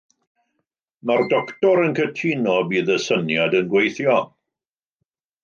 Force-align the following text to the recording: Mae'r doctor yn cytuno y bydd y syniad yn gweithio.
Mae'r 1.09 1.21
doctor 1.33 1.81
yn 1.81 1.93
cytuno 1.99 2.57
y 2.63 2.65
bydd 2.73 2.91
y 2.95 2.97
syniad 3.05 3.59
yn 3.61 3.71
gweithio. 3.75 4.19